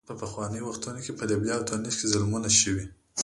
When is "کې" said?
1.05-1.11, 1.99-2.09